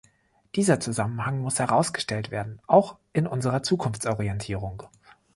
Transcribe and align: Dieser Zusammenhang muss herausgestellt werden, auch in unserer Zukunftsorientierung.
Dieser 0.55 0.79
Zusammenhang 0.79 1.41
muss 1.41 1.59
herausgestellt 1.59 2.31
werden, 2.31 2.59
auch 2.65 2.95
in 3.13 3.27
unserer 3.27 3.61
Zukunftsorientierung. 3.61 4.81